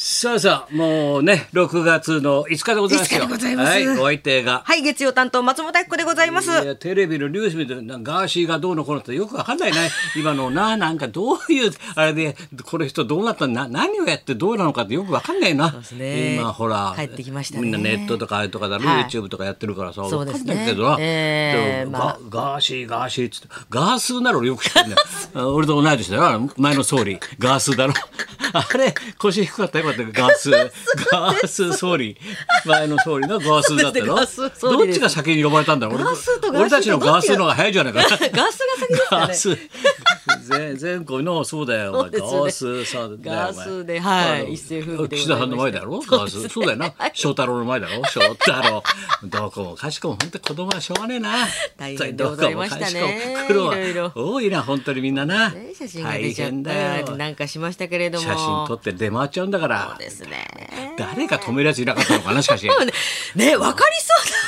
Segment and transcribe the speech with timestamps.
[0.00, 3.20] さあさあ、もうね、6月の5日でございますよ。
[3.22, 3.70] 5日でございます。
[3.72, 4.62] はい、お相手が。
[4.64, 6.52] はい、月曜担当松本明子でございます。
[6.52, 15.72] いやテレビのニュース見てなんかガーシーがどうのこうのってよくわかんないね 今のななんかどういうあれでこの人どうなったな何をやってどうなのかってよくわかんないな。
[15.72, 16.36] そうですね。
[16.36, 17.62] 今ほら帰ってきましたね。
[17.62, 19.04] みんなネットとかあれとかだろ、はい。
[19.06, 22.18] YouTube とかやってるからさそうですねわかんないけどな、えーまあ。
[22.30, 24.96] ガガーシーガーシーっつってガースーなら俺よく知ってんだ
[25.40, 25.54] よ。
[25.56, 26.50] 俺と同い年だよ。
[26.56, 27.94] 前の総理ガースーだろ
[28.52, 30.08] あれ腰低かったよかったよ。
[30.12, 30.70] ガースー
[31.10, 32.16] ガースー総理。
[32.64, 34.50] 前の総理のガースーだったろそうです。
[34.50, 36.00] ガースー総どっちが先に呼ばれたんだろう？
[36.54, 38.02] 俺たちのガースーの方が早いじゃないか。
[38.02, 39.26] なガースが先ですかね。
[39.26, 39.58] ガース
[40.48, 42.64] 全全国のそうだよ、そうです
[42.96, 43.16] よね。
[43.22, 44.54] ガースさだよスではい。
[44.54, 45.16] 一世風靡でございました。
[45.16, 46.00] 岸田さんの前だろ？
[46.00, 46.48] ガース。
[46.48, 46.94] そうだよな。
[47.12, 48.04] 翔太郎の前だろ？
[48.06, 48.82] 翔太郎。
[49.24, 51.46] どこもかしこも本当に子供はしょうがねえな。
[51.76, 53.00] 大変でございましたね。
[53.00, 53.46] どこもかしこも。
[53.46, 54.12] 苦労はいろいろ。
[54.14, 55.50] 多いな本当にみんなな。
[55.50, 58.24] ね写真が出ちゃっ大変だよたなんかしましたけれども。
[58.24, 59.96] 写真撮って出回っちゃうんだから。
[59.98, 60.96] ですね。
[60.98, 62.66] 誰が止めるやついなかったのかなしかし。
[62.66, 62.72] ね、
[63.34, 64.38] ね、わかりそうだ。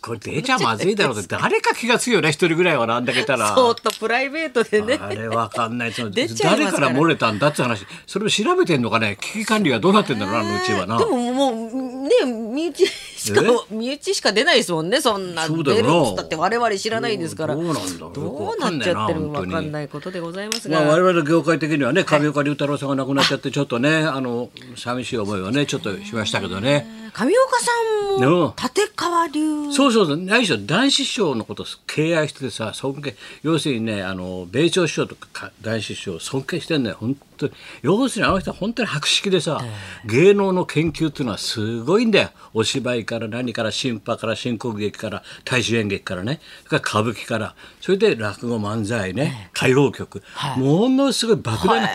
[0.00, 1.36] これ出ちゃまずいだろうって。
[1.36, 3.50] 誰か気がつくよね一人ぐらいはなんだけたら。
[3.50, 3.54] だ。
[3.54, 4.98] そうとプライベートでね。
[5.00, 5.92] あれわかんない。
[5.92, 6.86] その出ちゃいますから。
[6.86, 7.86] 誰から漏れたんだって話。
[8.06, 9.16] それを調べてんのかね。
[9.20, 10.98] 危機管理はどうなってんだろうなあのうちはな。
[10.98, 12.86] でももうね身内
[13.26, 17.54] しか身内しか出ないですもんねそんな出るっつったって我々知らないですから。
[17.54, 18.14] どうなんだろう。
[18.14, 19.52] どうなっちゃってるかんないな本当に。
[19.52, 26.86] かんないことでございますが、まあ、我々の業界的にはね上岡龍太郎さんが亡くなっちゃってちょっとねあの寂しい思いをねちょっとしましたけどね。
[27.12, 29.72] 上岡さんうんも立川流。
[29.72, 30.16] そうそうそう。
[30.16, 39.60] 何しろ男子師匠のことを敬愛しててさ尊敬要するにねあの米朝師匠とか男子師匠を尊敬してんだよ本当に要するにあの人は本当に博識でさ、
[40.06, 42.30] 芸能の研究っていうのはすごいんだよ。
[42.54, 46.40] お芝居から何から新派から新国劇から大衆演劇からね。
[46.66, 47.54] それから歌舞伎から。
[47.82, 49.50] それで落語漫才ね。
[49.54, 50.22] 歌謡曲、
[50.56, 51.88] ものすごい莫大な、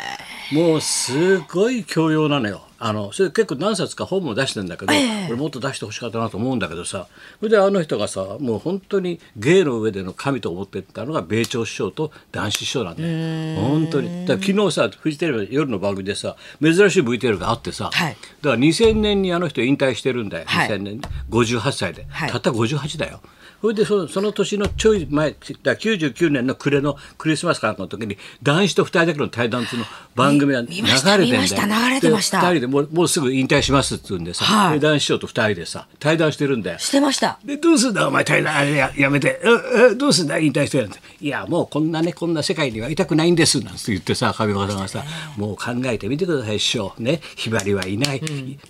[0.51, 2.61] もうすごい教養なのよ。
[2.83, 4.93] あのそれ結構何冊か本も出してんだけど、
[5.27, 7.07] 俺もっと出してほしかったなと思うんだけどさ
[7.39, 13.61] それであの人がさもう本当に芸の上での神と思ってたのが米朝師匠と男子師匠なんだよ。
[13.61, 14.25] 本当に。
[14.25, 18.17] だ昨日さフジテレビの夜の番組でさ珍しい VTR があってさ、はい。
[18.41, 20.67] だから2000年にあの人引退してるんだよ、はい。
[20.67, 22.31] 2000年58歳で、はい。
[22.31, 23.21] たった58だよ
[23.61, 30.97] それでそのその年のちょい前だから99年の暮れのクリスマスかの時に男子と2人だけの対談っていうの番組が流れてんだよ。
[30.97, 32.41] 流れてました。
[32.41, 34.79] で2人でもうもうすぐ引退しますっつうんでさ、はい。
[34.79, 36.79] で男子師匠と2人でさ対談してるんだよ。
[36.79, 37.39] してました。
[37.45, 39.39] でどうすんだお前対談あれややめて。
[39.43, 40.99] ええどうすんだ引退してなんて。
[41.21, 43.59] いやもうこんなねこんな世界にはいたくないんです。
[43.59, 45.03] なんて言ってさ上岡さんがさ
[45.37, 46.93] もう考えてみてください師匠。
[46.97, 47.21] ね。
[47.35, 48.21] ひばりはいない、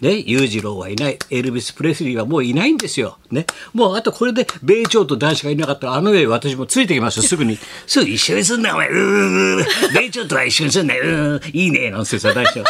[0.01, 0.17] ね。
[0.17, 1.17] 裕次郎はいない。
[1.29, 3.17] エルビス・プレスリーはもういないんですよ。
[3.31, 3.45] ね。
[3.73, 7.57] もうあとこれで米朝と男子がいなかったらあの上私もついてきますよすぐに。
[7.87, 8.89] すぐ一緒にすんなお前。
[8.89, 11.03] うーん 米朝とは一緒にすんなよ。
[11.03, 12.65] うーんいいねなんてさ男子は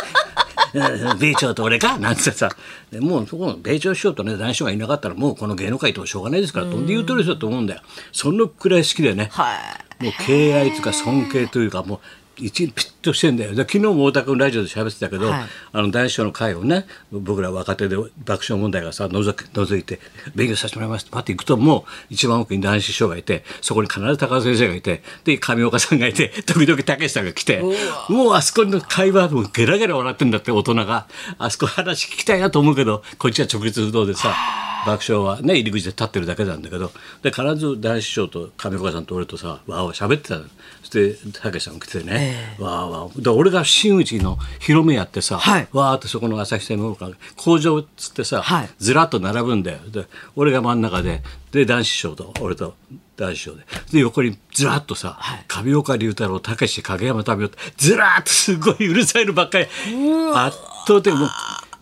[0.73, 2.49] うん米朝と俺かなんてさ。
[2.91, 7.81] でもうそこの米朝師匠とね男子がいなかったらもうこの芸能界としょうがないですからとんで言うとる人だと思うんだよ。
[8.11, 9.55] そのくらい好きでね、は
[9.99, 10.03] い。
[10.03, 11.99] もう敬愛というか尊敬というかもう
[12.37, 13.51] 一ピッとしてんだよ。
[13.51, 15.41] で昨日も太田君ラジオで喋ってたけど、はい
[15.73, 19.99] あの男子の会をね僕ら若手で爆笑問題がさ覗き覗いて
[20.35, 27.61] 勉強させてもらいますってパッて行くともう一番奥に男子師匠がいてそこに必ず高田先生がいてで上岡さんがいて 時々武さんが来て
[28.09, 31.07] もうあそこの会話もゲラゲラ笑ってんだって大人が。
[31.37, 34.35] あそこ話聞きたいなと思うけどこっちは直立不動でさ
[34.85, 40.45] 爆笑はね入り口で立ってるだけなんだけどで必ず男子師匠と上岡さんと俺とさわーわー喋ってたの。
[40.81, 43.21] そして武さんが来てね、わーわー。
[43.21, 45.67] で俺が真打ちの広めやってさ、はい。
[45.71, 48.69] わーってそこの朝日新聞から工場っつってさ、はい。
[48.79, 49.79] ずらっと並ぶんだよ。
[49.89, 50.05] で
[50.35, 51.21] 俺が真ん中で
[51.51, 52.75] で男子師匠と俺と
[53.15, 53.63] 男子師匠で。
[53.91, 59.65] で横にずらっとさ、上岡龍太郎武志影山民生ずらーっとすごい うるさいのばっかり。
[60.35, 61.29] 圧倒的にもう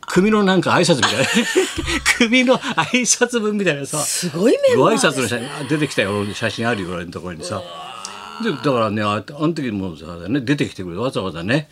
[0.09, 1.25] 組のなんか挨拶みたいな。
[2.17, 3.99] 組の挨拶文みたいなさ。
[3.99, 7.61] すごいメンごバーです挨拶の写真あ出てきたよ写真あるよ俺のところにさ。
[8.43, 11.69] でだからねああの時もさ、ね、出てきてくれてわざわざね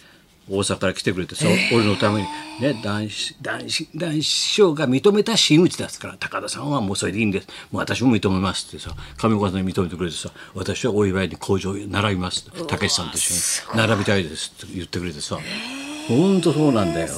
[0.50, 2.28] 大阪から来てくれてさ、俺のために。
[2.62, 7.48] ね男子男子男子師匠が認めた真打ちですから高田さんはもうそれでいいんです。
[7.72, 13.34] もう私も認めますってさ上岡さんに認めてくれてさ私はお祝いに工場に並びますって武さんと一
[13.66, 15.38] 緒に並びたいですって言ってくれてさ
[16.08, 17.08] 本当そうなんだよ。
[17.08, 17.14] いや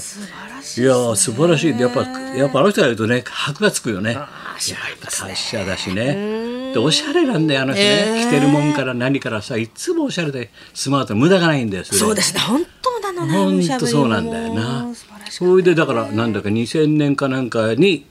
[0.94, 1.80] ー素晴らしい。
[1.80, 4.18] やっぱやっぱあの人がいるとね箔がつくよね。
[4.56, 4.75] 達
[5.36, 6.74] 者だしね。
[6.74, 12.39] でおしゃれなんだよあの人ね、着てるもんから何からさいつもおしゃれでスマート無駄がないんだよそうですね。
[12.41, 14.88] 本当なのね本当そうなんだよな。
[15.30, 18.06] それでだからなんだか2000年かなんかに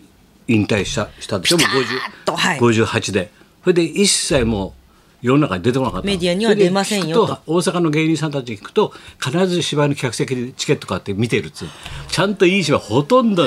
[0.49, 1.59] 引退したしたでしょ？
[1.59, 2.59] もうピタッとはい。
[2.59, 3.31] 50 58で。
[3.63, 4.73] それで一切もう
[5.21, 6.13] 世の中に出てこなかったの。
[6.13, 7.39] メディアには出ませんよと。
[7.47, 8.93] 大阪の芸人さんたちに聞くと
[9.23, 11.69] 必ず芝居の客席でチケット買って見てるっつう。
[12.09, 13.47] ちゃんといい芝居ほとんど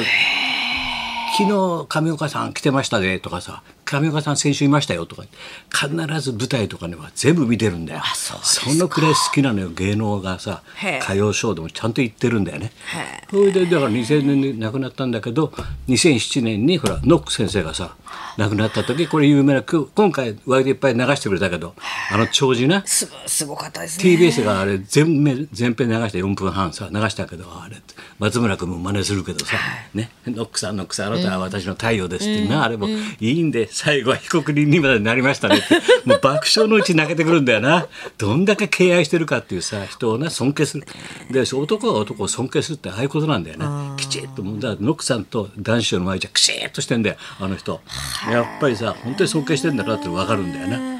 [1.38, 5.23] 昨日上岡さん来てましたねとかさ上岡さん先週いましたよとか
[5.69, 5.89] 必
[6.19, 8.01] ず舞台とかねは全部見てるんだよ。
[8.13, 10.62] そのくらい好きなのよ芸能がさ
[11.01, 12.74] 歌謡ショーでもちゃんと言ってるんだよね。
[12.94, 15.53] へそれでだから2000年に亡くなったんだけど
[15.88, 17.95] 2007年にほらノック先生がさ
[18.38, 21.75] 亡くなった時これ有名なく今回割といっぱい流してくれたけど
[22.12, 22.84] あの長寿な？
[22.86, 24.16] すすごかったですね。
[24.16, 27.78] TBS があれ全面全編流して4分半さ流したけどあれ
[28.19, 29.58] 松村君も真似するけどさ
[29.94, 35.75] 「ね、ノックさんノックさんあなたは私の太陽です」ってな、あれもいいんで最後は被告人にまでなりましたねって
[36.06, 37.88] もう爆笑のうちに泣けてくるんだよな。
[38.18, 40.86] どんだけ敬愛してるかっていうさ人をな尊敬する。
[41.30, 43.66] で男が男を尊敬するってああいうことなんだよね
[43.98, 47.81] きちっともうだノックさんと男子の前じゃきちっとしてんだよあの人
[48.30, 50.92] やっぱりさ本当に尊敬してんだなって分かるんだよな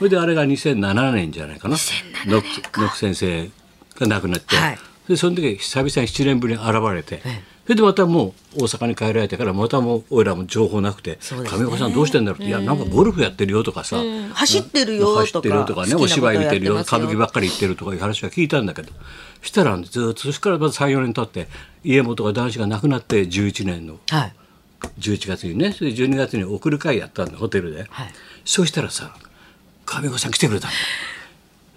[0.00, 1.76] それであれが2007年じゃないかな。
[2.24, 3.50] ノック先生
[3.98, 4.78] が亡くなって、はい。
[5.06, 7.20] でその時久々に7年ぶりに現れて、
[7.64, 11.18] それでまたもう大阪に帰られてからまたもう俺らも情報なくてね。
[11.20, 13.98] 上岡さんどうしてんだろうって、いやなんかゴルフやってるよとかさ、
[14.32, 18.90] 走ってるよとか走ってるよとかねお芝居見てるよ歌舞伎ばっかり行ってるとかいう話は聞いたんだけど
[19.42, 21.46] そしたらずっとそれからまた34年経って
[21.84, 24.32] 家元が男子が亡くなって11年のはい
[24.98, 28.12] 11月にねそれで12月に送る会やったんだホテルで、はい。
[28.44, 29.14] そうしたらさ
[29.84, 30.76] 上岡さん来てくれたんだ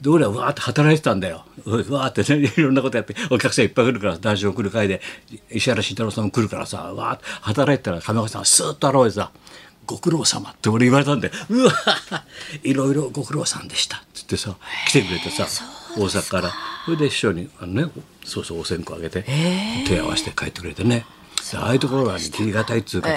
[0.02, 1.46] で俺はわーって働いてたんだよ。
[1.66, 5.02] うわーってねいろんなことやってお客さんいっぱい来るから男子送る会で
[5.50, 9.32] 石原慎太郎さんも来るからさわーって働いてたら上岡さんがスーッと現れてさ
[9.88, 11.72] 「ご苦労様って俺言われたんでうわ
[12.64, 13.98] いろいろご苦労さんでした。
[13.98, 14.56] って言ってさ
[14.88, 15.46] 来てくれてさ
[15.98, 16.52] 大阪から。
[16.86, 17.92] それで師匠にあのね
[18.26, 19.26] そうそうお線香あげて
[19.88, 21.06] 手合わせて帰ってくれてね
[21.54, 23.16] でああいうところがね切りがたいっつうかさ、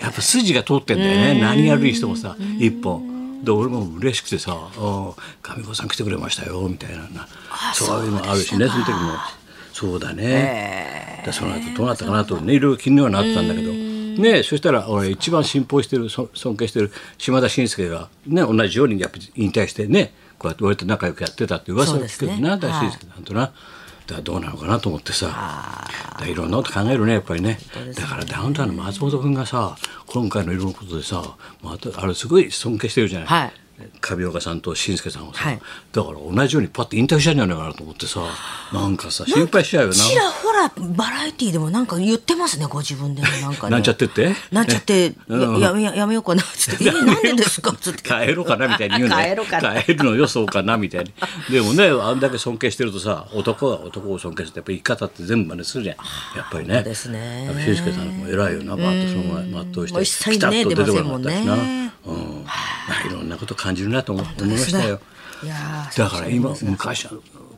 [0.00, 3.42] やっぱ筋が通ってんだよね、何やるにしてもさ一本。
[3.42, 5.12] で俺も嬉しくてさ「あ
[5.42, 7.28] 上子さん来てくれましたよ」みたいなな。
[7.74, 8.96] そういうのあるしねその時も。
[9.72, 13.72] そうだね、でその後どうなったかなとねいろいろ気にはなってたんだけど。
[13.72, 22.80] ねそしたら俺一番信奉してるそ尊敬してる島田紳介がね同じようにやっぱ引退してねこうやって俺と仲良くやってたって噂を聞くよな、そうですね。
[22.80, 23.40] 大紳介さんとな。
[23.40, 23.52] だか
[24.08, 25.88] らどうなのかなと思ってさ。
[26.26, 27.58] いろんなこと考えるねやっぱりね。
[27.96, 33.52] だからダウンタウンの松本君がさ今回のいろんなことでさまたあれすごい尊敬してるじゃない、はい
[34.00, 35.60] 上岡さんと紳助さんをさ、はい。
[35.92, 38.20] だから同じようにパッと引退したんじゃないかなと思ってさ
[38.72, 39.94] なんかさ心配しちゃうよな。
[39.94, 43.28] ちらほらバラエティーでもなんか言ってますねご自分でも。
[43.28, 43.72] なんかね。
[43.72, 44.34] なんちゃってって？
[44.52, 45.60] なっちゃって、うん。
[45.60, 49.82] ややややめようかなっつって「えなんでですか?」っつって帰ろうかなみたいに言うの帰ろうかな。
[49.82, 51.12] 帰るのよそうかなみたいに。
[51.50, 55.96] でもねあんだけ尊敬してるとさ男が男を尊敬してやっぱ生き方って全部真似するじゃん。
[56.36, 56.82] やっぱりね。
[56.82, 57.44] ですね。
[57.46, 58.76] やっぱ紳助さんも偉いよな。
[58.76, 61.83] バッとそのまま全うしてねピタッと出てこなかったしな、
[63.02, 63.08] い。
[63.10, 65.00] ろんなこと感じるなと思思いましたよ。
[65.96, 67.12] だから今昔は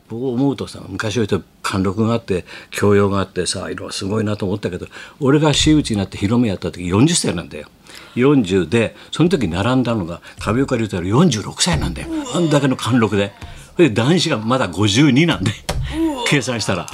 [0.09, 1.27] 僕思うとさ昔は
[1.61, 4.87] 貫禄があって教養があってさいろいろすごいなと思ったけど
[5.19, 7.67] 俺が真打ちになって広めやった時40歳なんだよ。
[8.15, 12.07] 40でその時並んだのが上岡龍太郎46歳なんだよ。
[12.33, 13.33] あんだけの貫禄で。
[13.77, 15.51] で男子がまだ52なんで。
[16.27, 16.87] 計算したら。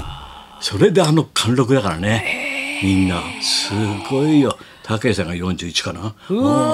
[0.60, 2.43] それであの貫禄だからね
[2.84, 3.74] みんなす
[4.10, 4.58] ごいよ。
[4.84, 6.02] 武井さんが41かな。
[6.02, 6.14] うん。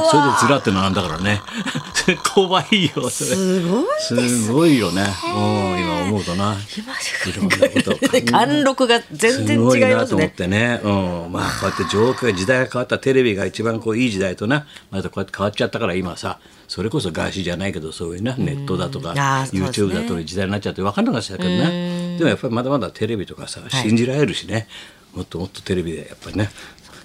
[0.07, 1.39] それでずらって並んだからね。
[2.33, 3.35] 怖いよそれ。
[3.35, 5.03] すごいすごいよね。
[5.03, 6.55] うん今思うとな。
[6.55, 7.33] い。
[7.33, 10.81] ろんなこと貫禄が全然すごい違いまなと思っすねてね。
[10.83, 11.31] うん。
[11.31, 19.61] まあこうやって状況が時代が変わったテレビが一番こういい時代とな、またこうやって変わっちゃったから今さ、それこそ外資じゃないけどそういうなネットだとかうですね。
[19.67, 21.69] YouTube だとか時代になっちゃって分かんなかったけどな。
[21.69, 24.67] でもやっぱりまだまだテレビとかさ信じられるしね。
[25.15, 26.49] もっともっとテレビでやっぱりね。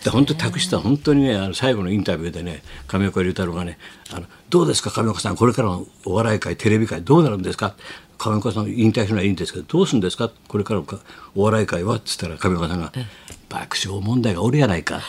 [0.03, 3.79] で本当に託した本当にねあの最後のインタビューでね上岡龍太郎がね
[4.13, 7.75] あの「どうですか上岡さんこれからのお笑い界テレビ界どうなるんですか?」
[8.19, 10.31] 上岡さん引退するのはいいんですけどどうするんですか？
[10.47, 10.87] これからの
[11.35, 11.97] お笑い界は？
[11.97, 12.93] っつったら上岡さんが
[13.49, 15.05] 「爆笑問題がおるやないか」って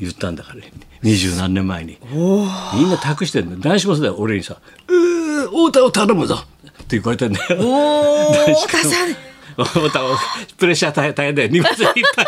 [0.00, 0.70] 言ったんだからね。
[1.02, 1.98] 二十何年前に。
[2.12, 3.58] みんな託してんの。
[3.58, 4.16] 男子もそうだよ。
[4.18, 6.34] 俺にさ「うー太田を頼むぞ」
[6.68, 7.56] って言われてんだよ。
[7.60, 9.16] おさん
[9.56, 11.48] プレッシャー大変だよ。
[11.48, 12.26] 荷物いっぱい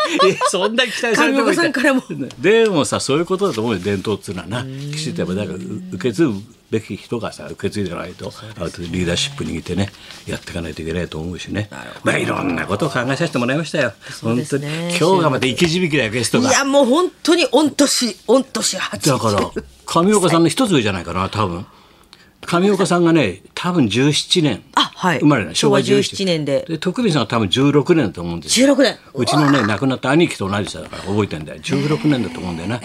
[0.49, 2.03] そんな期待されてもさんからも
[2.39, 5.61] でもさそういうことだと思うよ伝統っていうのはなきちっとやっぱだからう
[5.93, 6.33] 受け継ぐ
[6.71, 9.89] べき人がさ受け継いでないとリーダーシップ握ってね
[10.27, 11.69] やっていかないといけないと思うしね。
[12.03, 13.93] まあいろんなことを考えさせてもらいましたよ。
[14.11, 14.73] そうです本当に。
[14.73, 16.49] ね今日がまた生き字引だよゲストが。
[16.49, 19.51] いやもう本当に御年御年80だから
[19.85, 21.65] 上岡さんの一つ上じゃないかな多分。
[22.45, 24.63] 上岡さんがね多分17年。
[24.75, 25.19] あはい。
[25.19, 26.43] 生まれ昭和17年。
[26.43, 26.65] で。
[26.67, 28.75] で徳光さんは多分16年だと思うんですよ。
[28.75, 28.97] 16年。
[29.13, 31.61] うちのね亡くなった兄貴と同じさだから覚えてんだよ。
[31.61, 32.81] 16年だと思うんだよね。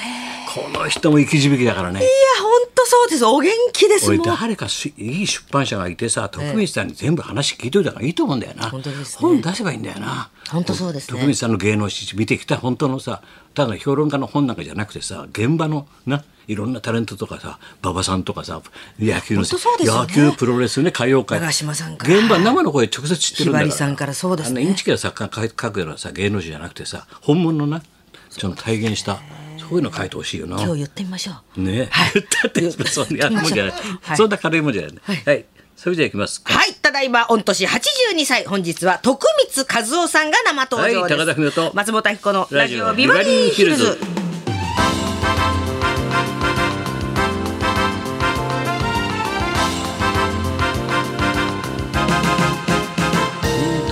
[0.54, 1.98] この人も生き字引だからね。
[1.98, 2.08] いや
[2.40, 3.24] 本当そうです。
[3.24, 4.08] お元気です。
[4.08, 9.20] 俺もん誰かしいい出版社がいてさ徳光さんに全部話聞いといた方がいいと思うんだよな、本当ですね。
[9.20, 10.30] 本出せばいいんだよな。
[10.48, 11.18] 本当そうですね。
[11.18, 13.22] 徳光さんの芸能史見てきた本当のさ
[13.54, 18.60] ただ評論家の本なんかじゃなくてさ現場のないろんなタレントとかさ馬場さんとかさ
[18.98, 19.48] 野球のね。
[19.80, 21.40] 野球プロレスね歌謡界。
[21.40, 22.18] 長嶋さんから。
[22.18, 23.64] 現場生の声直接知ってるんだから。
[23.66, 24.14] ひばりさんから。
[24.14, 24.62] そうですね。
[24.62, 27.82] インチキな作家が書くようなさ芸能人じゃなくてさ本物のな
[28.30, 29.18] その体現した
[29.58, 30.62] そういうの書いてほしいよな。
[30.62, 31.60] 今日言ってみましょう。
[31.60, 32.12] ね、はい。
[32.14, 33.72] 言ったってそんなもんじゃない、
[34.02, 34.16] はい。
[34.16, 34.92] そんな軽いもんじゃない、
[35.24, 35.44] はい、
[35.76, 36.42] それじゃあいきます。
[36.44, 41.18] はい、ただいま、御年82歳、本日は徳光和夫さんが生登場です。
[41.18, 41.26] はい。
[41.26, 41.72] 高田文夫と。
[41.74, 43.98] 松本明子のラジオラジオビバリーヒルズ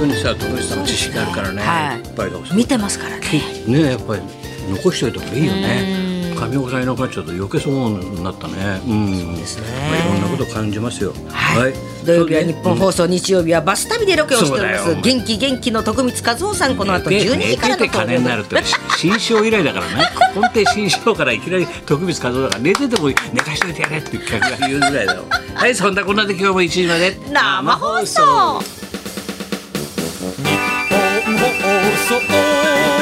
[0.02, 1.99] 当にさ徳光さんの知識あるからね、はい。
[1.99, 3.23] いっぱいだ見てますからね。
[3.66, 4.23] ねやっぱり
[4.68, 6.12] 残しておいた方がいいよね。
[6.35, 8.80] 上岡さんいなくなっちゃうと余計そうになったね。
[8.85, 9.37] うん。
[9.37, 9.66] ですね。
[9.90, 11.12] まあ、いろんなこと感じますよ。
[11.28, 14.97] はい、土曜日は日本放送、日曜日はバス旅でロケをしております。
[15.00, 20.11] 元気元気の徳光和夫さん、この後寝12時からのてて金になるってし新章以来だからね。
[20.35, 25.25] 本当に新章からいきなり徳光和夫だから寝てても寝かしといてやれって客が言うぐらいだよ。
[25.54, 27.16] はいそんなこんなで今日も1時まで。
[27.30, 28.81] 生放送
[32.02, 33.01] 放送